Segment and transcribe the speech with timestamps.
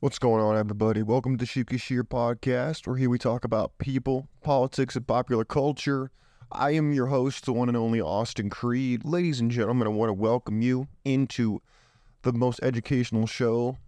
[0.00, 1.02] What's going on, everybody?
[1.02, 6.10] Welcome to Shuki Podcast, where here we talk about people, politics, and popular culture.
[6.50, 9.04] I am your host, the one and only Austin Creed.
[9.04, 11.62] Ladies and gentlemen, I want to welcome you into
[12.22, 13.78] the most educational show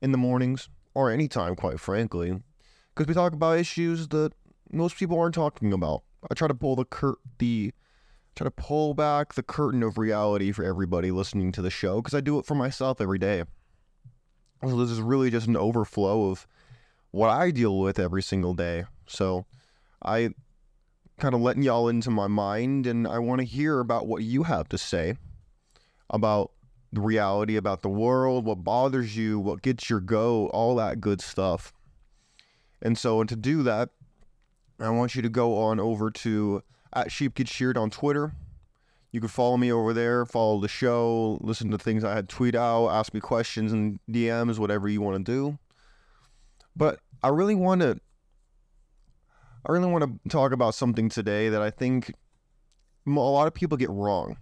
[0.00, 2.40] in the mornings, or anytime, quite frankly,
[2.94, 4.32] because we talk about issues that
[4.72, 6.04] most people aren't talking about.
[6.30, 7.74] I try to pull the cur- the
[8.36, 12.14] try to pull back the curtain of reality for everybody listening to the show because
[12.14, 13.42] I do it for myself every day.
[14.62, 16.46] So this is really just an overflow of
[17.10, 18.84] what I deal with every single day.
[19.06, 19.46] So
[20.02, 20.30] I
[21.18, 24.44] kind of letting y'all into my mind and I want to hear about what you
[24.44, 25.16] have to say
[26.08, 26.50] about
[26.92, 31.20] the reality about the world, what bothers you, what gets your go, all that good
[31.20, 31.72] stuff.
[32.82, 33.90] And so and to do that,
[34.78, 38.32] I want you to go on over to at Sheep Get Sheared on Twitter.
[39.12, 42.54] You can follow me over there, follow the show, listen to things I had tweet
[42.54, 45.58] out, ask me questions and DMs, whatever you want to do.
[46.76, 48.00] But I really want to
[49.66, 52.14] I really want to talk about something today that I think
[53.06, 54.36] a lot of people get wrong.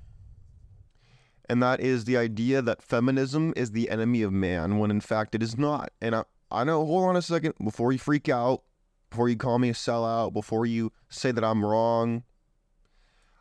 [1.48, 5.34] And that is the idea that feminism is the enemy of man when in fact
[5.34, 5.90] it is not.
[6.00, 8.62] And I, I know, hold on a second, before you freak out,
[9.10, 12.22] before you call me a sellout, before you say that I'm wrong,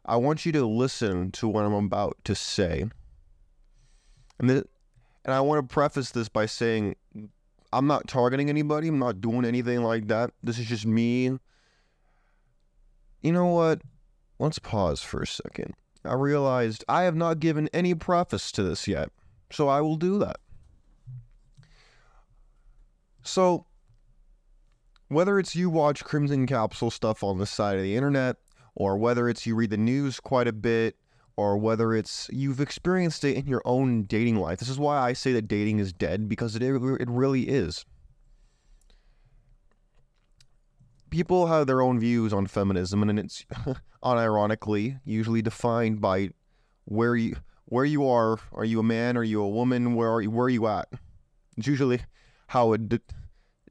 [0.08, 2.86] I want you to listen to what I'm about to say.
[4.40, 4.66] And, and
[5.26, 6.96] I want to preface this by saying
[7.74, 10.32] I'm not targeting anybody, I'm not doing anything like that.
[10.42, 11.38] This is just me.
[13.22, 13.82] You know what?
[14.40, 15.74] Let's pause for a second.
[16.06, 19.10] I realized I have not given any preface to this yet,
[19.52, 20.38] so I will do that.
[23.24, 23.66] So,
[25.10, 28.38] whether it's you watch Crimson Capsule stuff on the side of the internet,
[28.78, 30.96] or whether it's you read the news quite a bit,
[31.36, 35.14] or whether it's you've experienced it in your own dating life, this is why I
[35.14, 37.86] say that dating is dead because it, it really is.
[41.10, 43.46] People have their own views on feminism, and it's
[44.04, 46.30] unironically usually defined by
[46.86, 48.38] where you where you are.
[48.54, 49.18] Are you a man?
[49.18, 49.96] Are you a woman?
[49.96, 50.30] Where are you?
[50.30, 50.88] Where are you at?
[51.58, 52.02] It's usually
[52.48, 53.02] how it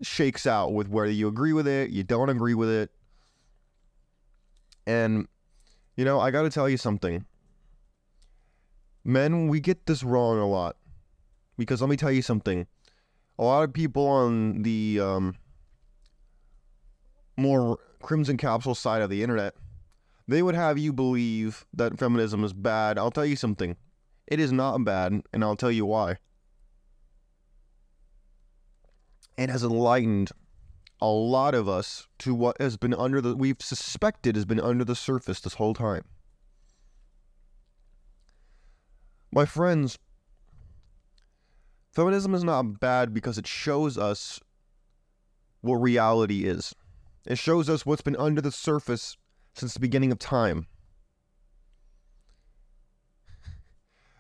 [0.03, 2.91] shakes out with whether you agree with it, you don't agree with it.
[4.87, 5.27] And,
[5.97, 7.25] you know, I got to tell you something.
[9.05, 10.77] Men, we get this wrong a lot.
[11.59, 12.67] Because let me tell you something.
[13.39, 15.37] A lot of people on the um,
[17.37, 19.55] more Crimson Capsule side of the internet,
[20.29, 22.99] they would have you believe that feminism is bad.
[22.99, 23.77] I'll tell you something.
[24.27, 26.17] It is not bad, and I'll tell you why
[29.37, 30.33] It has enlightened
[31.01, 34.85] a lot of us to what has been under the we've suspected has been under
[34.85, 36.05] the surface this whole time.
[39.31, 39.99] My friends,
[41.93, 44.41] feminism is not bad because it shows us
[45.61, 46.75] what reality is.
[47.27, 49.17] It shows us what's been under the surface
[49.55, 50.69] since the beginning of time.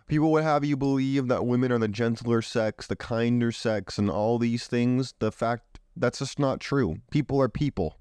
[0.08, 4.08] People would have you believe that women are the gentler sex, the kinder sex, and
[4.08, 5.14] all these things.
[5.18, 5.65] The fact
[5.96, 6.96] that's just not true.
[7.10, 7.96] People are people.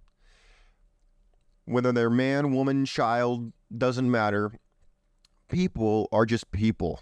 [1.66, 4.51] Whether they're man, woman, child, doesn't matter.
[5.50, 7.00] People are just people.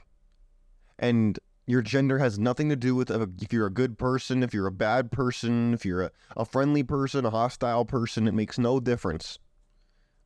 [1.00, 4.54] And your gender has nothing to do with uh, if you're a good person, if
[4.54, 8.28] you're a bad person, if you're a, a friendly person, a hostile person.
[8.28, 9.40] It makes no difference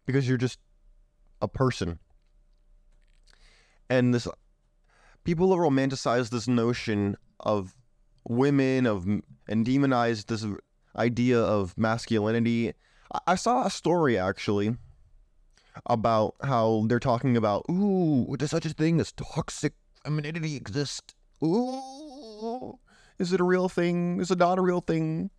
[0.05, 0.59] because you're just
[1.41, 1.99] a person.
[3.89, 4.27] And this
[5.23, 7.75] people have romanticized this notion of
[8.27, 9.07] women of
[9.47, 10.45] and demonized this
[10.95, 12.73] idea of masculinity.
[13.25, 14.75] I saw a story actually
[15.85, 19.73] about how they're talking about ooh, does such a thing as toxic
[20.03, 21.15] femininity exist?
[21.43, 22.79] Ooh,
[23.19, 24.19] is it a real thing?
[24.19, 25.29] Is it not a real thing?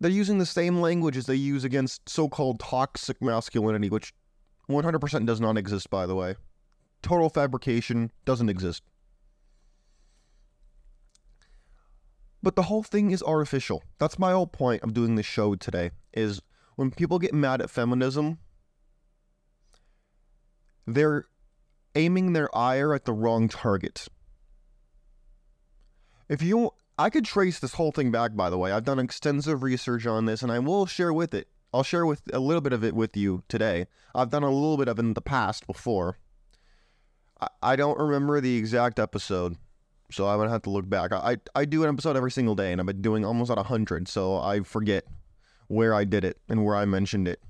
[0.00, 4.12] They're using the same language as they use against so-called toxic masculinity, which
[4.68, 6.36] 100% does not exist, by the way
[7.02, 8.82] total fabrication, doesn't exist.
[12.46, 13.82] But the whole thing is artificial.
[13.98, 16.40] That's my whole point of doing this show today is
[16.76, 18.38] when people get mad at feminism,
[20.86, 21.24] they're
[21.96, 24.06] aiming their ire at the wrong target.
[26.28, 28.70] If you I could trace this whole thing back by the way.
[28.70, 31.48] I've done extensive research on this and I will share with it.
[31.74, 33.88] I'll share with a little bit of it with you today.
[34.14, 36.18] I've done a little bit of it in the past before.
[37.60, 39.56] I don't remember the exact episode,
[40.10, 41.12] so I'm gonna have to look back.
[41.12, 44.08] I I do an episode every single day, and I've been doing almost at hundred,
[44.08, 45.04] so I forget
[45.68, 47.40] where I did it and where I mentioned it.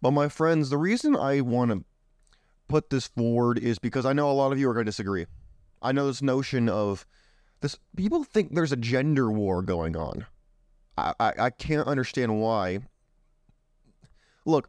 [0.00, 1.84] But my friends, the reason I want to
[2.68, 5.26] put this forward is because I know a lot of you are going to disagree.
[5.82, 7.06] I know this notion of
[7.60, 10.26] this people think there's a gender war going on.
[10.96, 12.80] I, I, I can't understand why.
[14.46, 14.68] Look,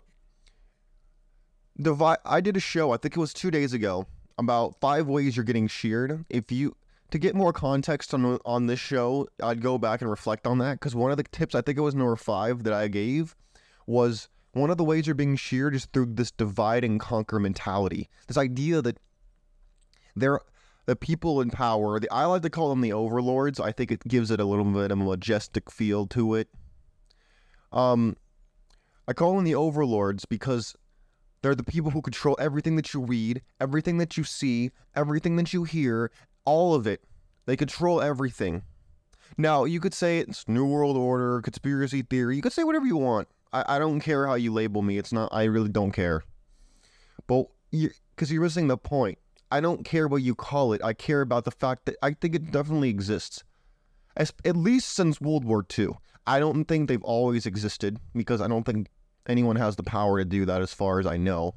[1.80, 2.18] divide.
[2.25, 2.92] I did a show.
[2.92, 4.07] I think it was two days ago
[4.38, 6.26] about five ways you're getting sheared.
[6.30, 6.76] If you
[7.12, 10.74] to get more context on on this show, I'd go back and reflect on that
[10.74, 13.36] because one of the tips I think it was number five that I gave
[13.86, 18.10] was one of the ways you're being sheared is through this divide and conquer mentality.
[18.28, 18.98] This idea that
[20.16, 20.40] there
[20.86, 23.60] the people in power, the I like to call them the overlords.
[23.60, 26.50] I think it gives it a little bit of a majestic feel to it.
[27.72, 28.18] Um
[29.08, 30.76] I call them the overlords because
[31.45, 35.53] they're the people who control everything that you read, everything that you see, everything that
[35.53, 36.09] you hear,
[36.44, 37.03] all of it.
[37.45, 38.63] They control everything.
[39.38, 42.36] Now, you could say it's New World Order, conspiracy theory.
[42.36, 43.27] You could say whatever you want.
[43.53, 44.97] I, I don't care how you label me.
[44.97, 46.24] It's not, I really don't care.
[47.27, 49.19] But, because you, you're missing the point.
[49.51, 50.83] I don't care what you call it.
[50.83, 53.44] I care about the fact that I think it definitely exists.
[54.18, 55.89] As, at least since World War II.
[56.25, 58.88] I don't think they've always existed because I don't think
[59.27, 61.56] anyone has the power to do that as far as I know.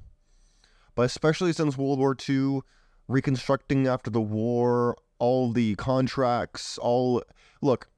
[0.95, 2.61] But especially since World War II,
[3.07, 7.23] reconstructing after the war, all the contracts, all
[7.63, 7.89] look,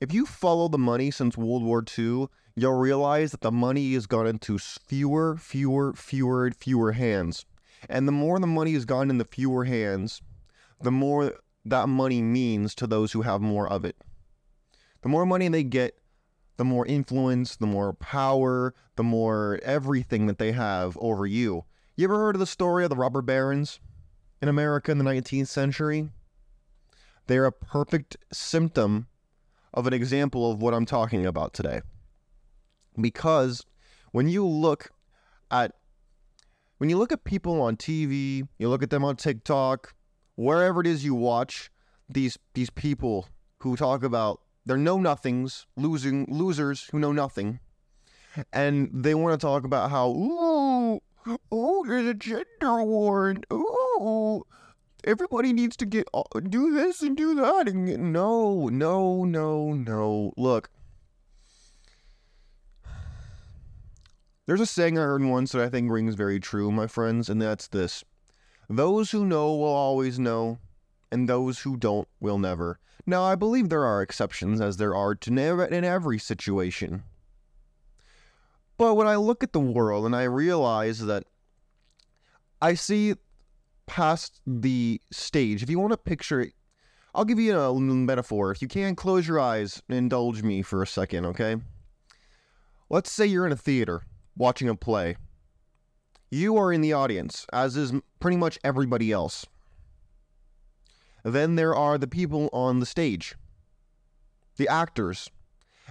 [0.00, 4.06] if you follow the money since World War II, you'll realize that the money has
[4.06, 7.44] gone into fewer, fewer, fewer, fewer hands.
[7.88, 10.22] And the more the money has gone into fewer hands,
[10.80, 11.34] the more
[11.64, 13.96] that money means to those who have more of it.
[15.02, 15.98] The more money they get,
[16.56, 21.64] the more influence, the more power, the more everything that they have over you.
[21.96, 23.80] You ever heard of the story of the robber barons
[24.40, 26.10] in America in the 19th century?
[27.26, 29.08] They're a perfect symptom
[29.74, 31.82] of an example of what I'm talking about today.
[32.98, 33.64] Because
[34.12, 34.90] when you look
[35.50, 35.72] at
[36.78, 39.94] when you look at people on TV, you look at them on TikTok,
[40.34, 41.70] wherever it is you watch
[42.08, 47.60] these these people who talk about they're know nothings, losing losers who know nothing,
[48.52, 51.00] and they want to talk about how ooh,
[51.52, 54.44] oh, there's a gender war, and ooh,
[55.04, 60.32] everybody needs to get uh, do this and do that, and no, no, no, no.
[60.36, 60.68] Look,
[64.46, 67.40] there's a saying I heard once that I think rings very true, my friends, and
[67.40, 68.04] that's this:
[68.68, 70.58] those who know will always know,
[71.12, 72.80] and those who don't will never.
[73.06, 77.04] Now, I believe there are exceptions, as there are to never in every situation.
[78.76, 81.24] But when I look at the world and I realize that
[82.60, 83.14] I see
[83.86, 86.52] past the stage, if you want to picture it,
[87.14, 88.50] I'll give you a metaphor.
[88.50, 91.56] If you can, close your eyes and indulge me for a second, okay?
[92.90, 94.02] Let's say you're in a theater
[94.36, 95.16] watching a play.
[96.30, 99.46] You are in the audience, as is pretty much everybody else.
[101.22, 103.34] Then there are the people on the stage,
[104.56, 105.30] the actors.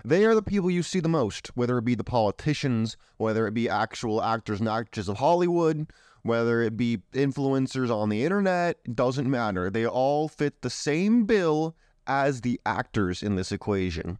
[0.03, 3.53] They are the people you see the most, whether it be the politicians, whether it
[3.53, 5.87] be actual actors and actresses of Hollywood,
[6.23, 9.69] whether it be influencers on the internet, doesn't matter.
[9.69, 11.75] They all fit the same bill
[12.07, 14.17] as the actors in this equation.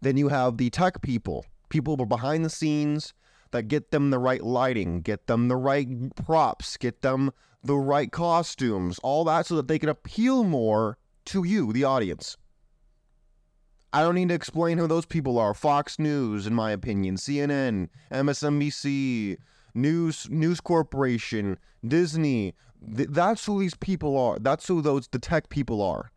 [0.00, 3.12] Then you have the tech people, people behind the scenes
[3.50, 8.10] that get them the right lighting, get them the right props, get them the right
[8.10, 12.36] costumes, all that so that they can appeal more to you, the audience.
[13.92, 15.52] I don't need to explain who those people are.
[15.52, 19.36] Fox News, in my opinion, CNN, MSNBC,
[19.74, 22.54] News News Corporation, Disney.
[22.96, 24.38] Th- that's who these people are.
[24.38, 26.12] That's who those the tech people are.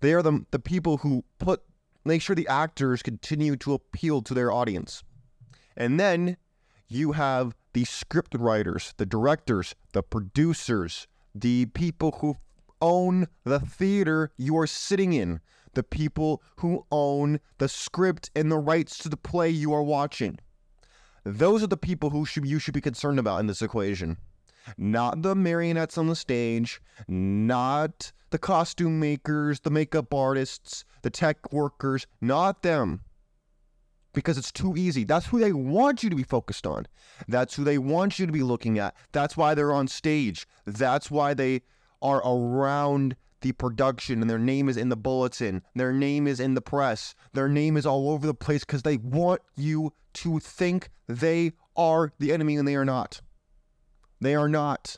[0.00, 1.62] They are the the people who put
[2.04, 5.02] make sure the actors continue to appeal to their audience.
[5.76, 6.36] And then
[6.88, 12.36] you have the script writers, the directors, the producers, the people who
[12.80, 15.40] own the theater you are sitting in,
[15.74, 20.38] the people who own the script and the rights to the play you are watching.
[21.24, 24.18] Those are the people who should, you should be concerned about in this equation.
[24.78, 31.52] Not the marionettes on the stage, not the costume makers, the makeup artists, the tech
[31.52, 33.00] workers, not them
[34.14, 35.04] because it's too easy.
[35.04, 36.86] That's who they want you to be focused on.
[37.28, 38.96] That's who they want you to be looking at.
[39.12, 40.46] That's why they're on stage.
[40.64, 41.62] That's why they
[42.00, 45.62] are around the production and their name is in the bulletin.
[45.74, 47.14] Their name is in the press.
[47.34, 52.12] Their name is all over the place because they want you to think they are
[52.18, 53.20] the enemy and they are not.
[54.20, 54.96] They are not.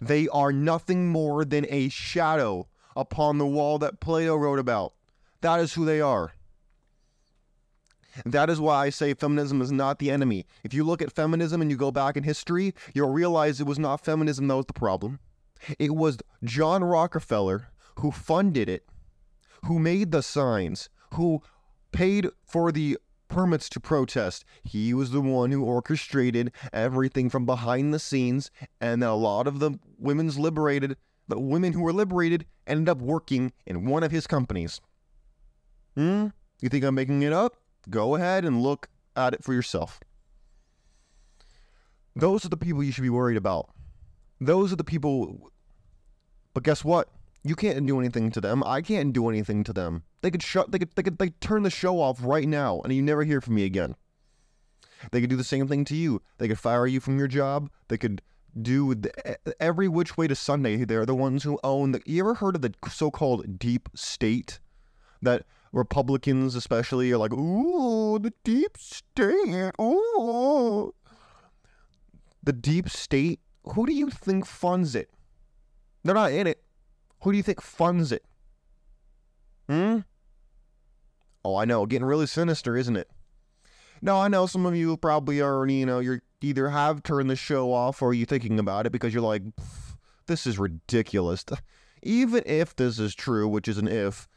[0.00, 4.94] They are nothing more than a shadow upon the wall that Plato wrote about.
[5.40, 6.32] That is who they are.
[8.24, 10.46] That is why I say feminism is not the enemy.
[10.64, 13.78] If you look at feminism and you go back in history, you'll realize it was
[13.78, 15.20] not feminism that was the problem.
[15.78, 18.88] It was John Rockefeller who funded it
[19.64, 21.42] who made the signs, who
[21.92, 22.98] paid for the
[23.28, 24.44] permits to protest.
[24.62, 29.58] He was the one who orchestrated everything from behind the scenes, and a lot of
[29.58, 30.96] the women's liberated,
[31.26, 34.80] the women who were liberated, ended up working in one of his companies.
[35.94, 36.28] Hmm?
[36.60, 37.56] You think I'm making it up?
[37.90, 40.00] Go ahead and look at it for yourself.
[42.14, 43.70] Those are the people you should be worried about.
[44.40, 45.50] Those are the people.
[46.52, 47.08] But guess what?
[47.44, 48.62] You can't do anything to them.
[48.64, 50.02] I can't do anything to them.
[50.20, 50.72] They could shut.
[50.72, 50.90] They could.
[50.96, 51.18] They could.
[51.18, 53.94] They turn the show off right now, and you never hear from me again.
[55.12, 56.20] They could do the same thing to you.
[56.38, 57.70] They could fire you from your job.
[57.86, 58.20] They could
[58.60, 60.84] do the, every which way to Sunday.
[60.84, 62.02] They're the ones who own the.
[62.04, 64.58] You ever heard of the so-called deep state?
[65.22, 70.94] That Republicans, especially, are like, "Ooh, the deep state." Ooh,
[72.42, 73.40] the deep state.
[73.74, 75.10] Who do you think funds it?
[76.04, 76.62] They're not in it.
[77.22, 78.24] Who do you think funds it?
[79.68, 79.98] Hmm?
[81.44, 81.84] Oh, I know.
[81.86, 83.10] Getting really sinister, isn't it?
[84.00, 87.36] No, I know some of you probably already, you know, you're either have turned the
[87.36, 89.42] show off or you're thinking about it because you're like,
[90.26, 91.44] this is ridiculous.
[92.02, 94.28] Even if this is true, which is an if,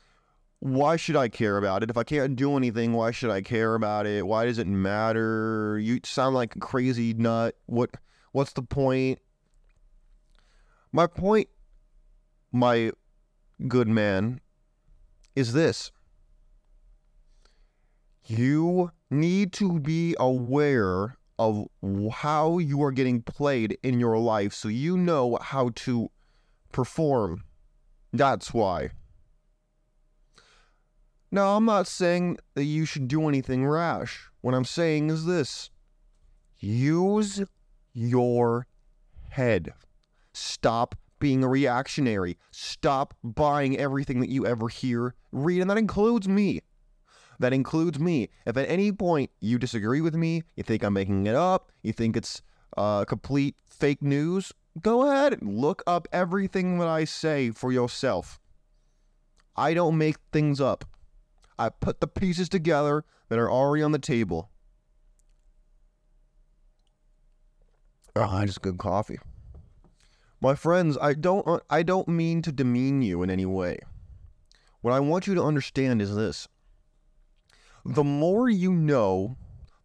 [0.61, 1.89] why should I care about it?
[1.89, 4.25] If I can't do anything, why should I care about it?
[4.25, 5.77] Why does it matter?
[5.77, 7.55] You sound like a crazy nut.
[7.65, 7.91] What
[8.31, 9.19] what's the point?
[10.93, 11.49] My point
[12.51, 12.91] my
[13.67, 14.41] good man,
[15.35, 15.91] is this.
[18.25, 21.67] You need to be aware of
[22.11, 26.11] how you are getting played in your life so you know how to
[26.71, 27.43] perform.
[28.13, 28.91] That's why.
[31.31, 34.29] Now, I'm not saying that you should do anything rash.
[34.41, 35.69] What I'm saying is this
[36.59, 37.41] use
[37.93, 38.67] your
[39.29, 39.73] head.
[40.33, 42.37] Stop being a reactionary.
[42.51, 46.61] Stop buying everything that you ever hear, read, and that includes me.
[47.39, 48.29] That includes me.
[48.45, 51.93] If at any point you disagree with me, you think I'm making it up, you
[51.93, 52.41] think it's
[52.75, 58.39] uh, complete fake news, go ahead and look up everything that I say for yourself.
[59.55, 60.85] I don't make things up.
[61.57, 64.49] I put the pieces together that are already on the table.
[68.15, 69.19] Oh, just good coffee.
[70.41, 73.79] My friends, I don't uh, I don't mean to demean you in any way.
[74.81, 76.47] What I want you to understand is this.
[77.85, 79.37] The more you know,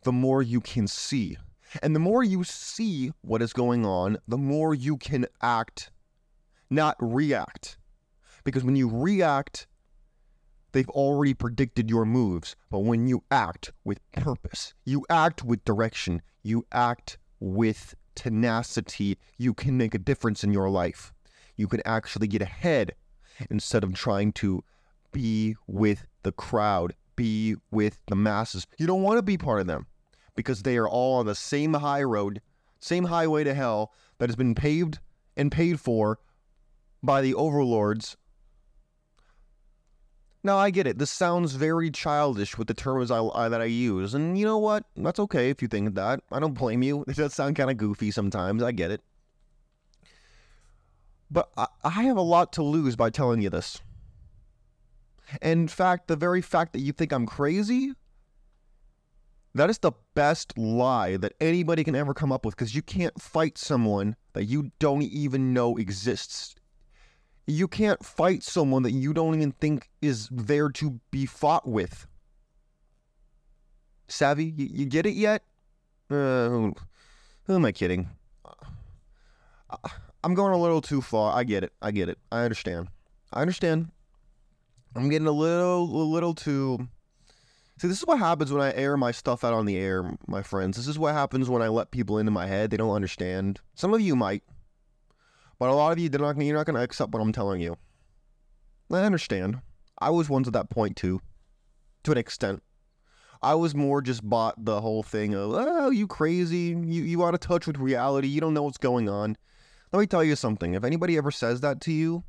[0.02, 1.36] the more you can see.
[1.82, 5.90] And the more you see what is going on, the more you can act,
[6.70, 7.76] not react.
[8.44, 9.66] Because when you react,
[10.76, 12.54] they've already predicted your moves.
[12.70, 19.54] But when you act with purpose, you act with direction, you act with tenacity, you
[19.54, 21.14] can make a difference in your life.
[21.56, 22.94] You can actually get ahead
[23.48, 24.62] instead of trying to
[25.12, 28.66] be with the crowd, be with the masses.
[28.78, 29.86] You don't want to be part of them
[30.34, 32.42] because they are all on the same high road,
[32.80, 34.98] same highway to hell that has been paved
[35.38, 36.18] and paid for
[37.02, 38.18] by the overlords
[40.46, 40.98] now I get it.
[40.98, 44.58] This sounds very childish with the terms I, I, that I use, and you know
[44.58, 44.84] what?
[44.96, 46.20] That's okay if you think that.
[46.32, 47.04] I don't blame you.
[47.08, 48.62] It does sound kind of goofy sometimes.
[48.62, 49.02] I get it.
[51.30, 53.80] But I, I have a lot to lose by telling you this.
[55.42, 57.92] In fact, the very fact that you think I'm crazy,
[59.54, 63.20] that is the best lie that anybody can ever come up with because you can't
[63.20, 66.54] fight someone that you don't even know exists
[67.46, 72.06] you can't fight someone that you don't even think is there to be fought with.
[74.08, 74.44] Savvy?
[74.44, 75.42] You, you get it yet?
[76.10, 76.74] Uh, who,
[77.44, 78.10] who am I kidding?
[80.22, 81.36] I'm going a little too far.
[81.36, 81.72] I get it.
[81.80, 82.18] I get it.
[82.32, 82.88] I understand.
[83.32, 83.90] I understand.
[84.94, 86.88] I'm getting a little, a little too.
[87.78, 90.42] See, this is what happens when I air my stuff out on the air, my
[90.42, 90.76] friends.
[90.76, 92.70] This is what happens when I let people into my head.
[92.70, 93.60] They don't understand.
[93.74, 94.42] Some of you might.
[95.58, 97.76] But a lot of you, not, you're not going to accept what I'm telling you.
[98.90, 99.60] I understand.
[99.98, 101.20] I was once at that point too,
[102.04, 102.62] to an extent.
[103.42, 106.68] I was more just bought the whole thing of, oh, you crazy.
[106.68, 108.28] You, you out of touch with reality.
[108.28, 109.36] You don't know what's going on.
[109.92, 110.74] Let me tell you something.
[110.74, 112.24] If anybody ever says that to you,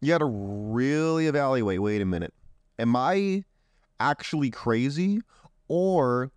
[0.00, 2.34] you got to really evaluate wait a minute.
[2.78, 3.44] Am I
[4.00, 5.20] actually crazy?
[5.68, 6.30] Or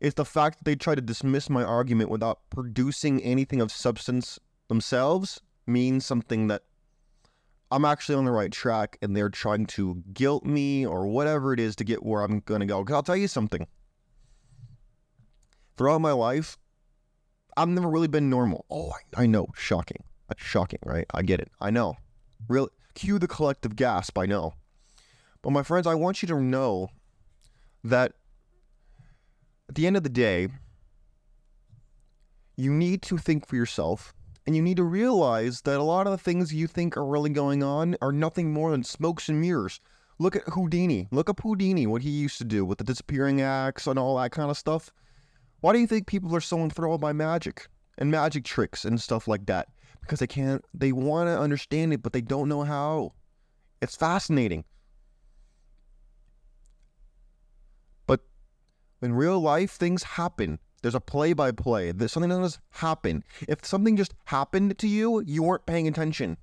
[0.00, 4.38] is the fact that they try to dismiss my argument without producing anything of substance
[4.68, 6.62] themselves means something that
[7.70, 11.60] I'm actually on the right track and they're trying to guilt me or whatever it
[11.60, 12.82] is to get where I'm going to go.
[12.82, 13.66] Because I'll tell you something.
[15.76, 16.58] Throughout my life,
[17.56, 18.64] I've never really been normal.
[18.70, 19.48] Oh, I, I know.
[19.56, 20.04] Shocking.
[20.28, 21.06] That's shocking, right?
[21.12, 21.50] I get it.
[21.60, 21.96] I know.
[22.48, 24.16] Really, cue the collective gasp.
[24.18, 24.54] I know.
[25.42, 26.88] But my friends, I want you to know
[27.84, 28.12] that
[29.68, 30.48] at the end of the day,
[32.56, 34.14] you need to think for yourself
[34.46, 37.30] and you need to realize that a lot of the things you think are really
[37.30, 39.80] going on are nothing more than smokes and mirrors.
[40.18, 41.08] Look at Houdini.
[41.10, 44.30] Look up Houdini, what he used to do with the disappearing acts and all that
[44.30, 44.92] kind of stuff.
[45.60, 47.66] Why do you think people are so enthralled by magic
[47.98, 49.68] and magic tricks and stuff like that?
[50.00, 53.14] Because they can't, they want to understand it, but they don't know how.
[53.82, 54.64] It's fascinating.
[58.06, 58.20] But
[59.02, 60.60] in real life, things happen.
[60.86, 61.90] There's a play by play.
[61.90, 63.24] There's something that does happen.
[63.48, 66.36] If something just happened to you, you weren't paying attention.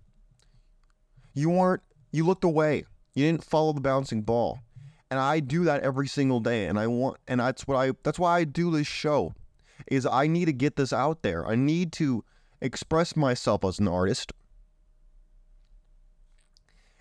[1.33, 1.81] You weren't,
[2.11, 2.83] you looked away.
[3.13, 4.59] You didn't follow the bouncing ball.
[5.09, 6.65] And I do that every single day.
[6.65, 9.33] And I want, and that's what I, that's why I do this show
[9.87, 11.47] is I need to get this out there.
[11.47, 12.25] I need to
[12.59, 14.33] express myself as an artist.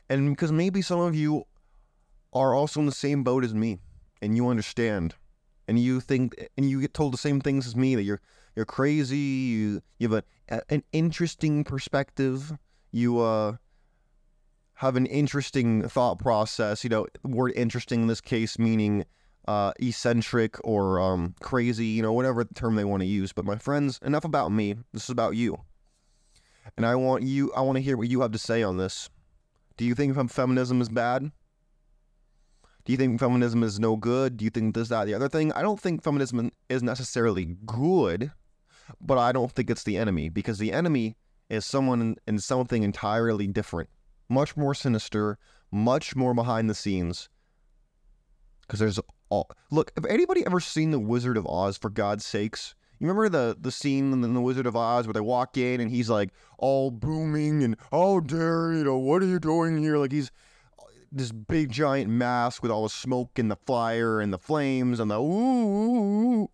[0.09, 1.47] And because maybe some of you
[2.33, 3.81] are also in the same boat as me
[4.21, 5.17] and you understand
[5.69, 8.21] and you think and you get told the same things as me that you're
[8.57, 12.53] you're crazy you you have a, an interesting perspective
[12.91, 13.57] you uh
[14.75, 19.05] have an interesting thought process you know word interesting in this case meaning
[19.49, 23.57] uh eccentric or um crazy you know whatever term they want to use but my
[23.57, 25.59] friends enough about me this is about you.
[26.77, 29.11] And i want you i want to hear what you have to say on this.
[29.77, 31.33] Do you think feminism is bad
[32.85, 34.37] do you think feminism is no good?
[34.37, 35.53] Do you think this, that, the other thing?
[35.53, 38.33] I don't think feminism is necessarily good,
[39.01, 41.17] but I don't think it's the enemy because the enemy
[41.49, 43.89] is someone in, in something entirely different,
[44.29, 45.39] much more sinister,
[45.71, 47.29] much more behind the scenes.
[48.63, 49.93] Because there's all look.
[49.97, 51.77] Have anybody ever seen the Wizard of Oz?
[51.77, 55.21] For God's sakes, you remember the the scene in the Wizard of Oz where they
[55.21, 59.39] walk in and he's like all booming and oh dare you know what are you
[59.39, 59.99] doing here?
[59.99, 60.31] Like he's
[61.13, 65.11] this big giant mask with all the smoke and the fire and the flames and
[65.11, 66.49] the ooh,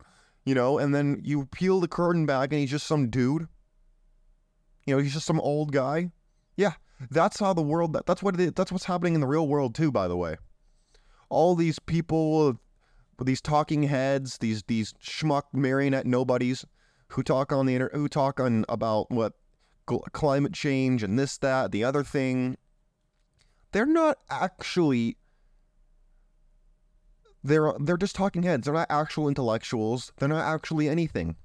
[0.45, 3.47] you know, and then you peel the curtain back and he's just some dude.
[4.85, 6.11] You know, he's just some old guy.
[6.57, 6.73] Yeah,
[7.11, 7.93] that's how the world.
[7.93, 8.57] That, that's what it.
[8.57, 9.93] That's what's happening in the real world too.
[9.93, 10.37] By the way,
[11.29, 12.59] all these people
[13.19, 16.65] with these talking heads, these these schmuck marionette nobodies
[17.09, 19.35] who talk on the inter- who talk on about what
[20.13, 22.57] climate change and this that the other thing
[23.73, 25.17] they're not actually
[27.45, 28.65] they're they're just talking heads.
[28.65, 30.13] They're not actual intellectuals.
[30.19, 31.37] They're not actually anything.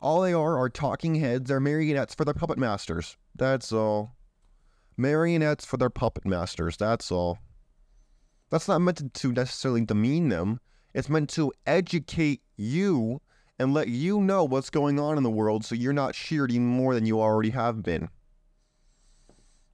[0.00, 1.48] All they are are talking heads.
[1.48, 3.16] They're marionettes for their puppet masters.
[3.34, 4.16] That's all.
[4.96, 6.76] Marionettes for their puppet masters.
[6.76, 7.38] That's all.
[8.50, 10.60] That's not meant to necessarily demean them.
[10.92, 13.20] It's meant to educate you
[13.58, 16.66] and let you know what's going on in the world so you're not sheared even
[16.66, 18.08] more than you already have been.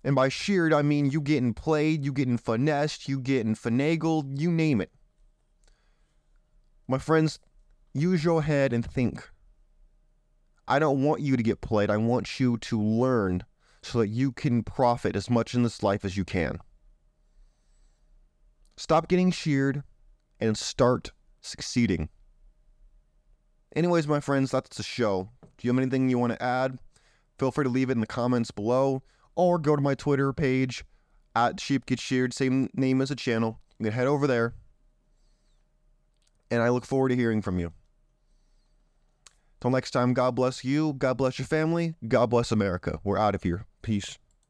[0.06, 4.52] And by sheared, I mean you getting played, you getting finessed, you getting finagled, you
[4.52, 4.92] name it.
[6.86, 7.40] My friends,
[7.92, 9.28] use your head and think.
[10.68, 11.90] I don't want you to get played.
[11.90, 13.42] I want you to learn
[13.82, 16.60] so that you can profit as much in this life as you can.
[18.76, 19.82] Stop getting sheared
[20.38, 22.10] and start succeeding.
[23.74, 25.30] Anyways, my friends, that's the show.
[25.42, 26.78] Do you have anything you want to add?
[27.40, 29.02] Feel free to leave it in the comments below
[29.36, 30.84] or go to my Twitter page
[31.36, 33.60] at Sheep Get Sheared, same name as the channel.
[33.78, 34.54] You can head over there.
[36.50, 37.72] And I look forward to hearing from you.
[39.60, 40.94] Till next time, God bless you.
[40.94, 41.94] God bless your family.
[42.06, 43.00] God bless America.
[43.04, 43.66] We're out of here.
[43.82, 44.18] Peace.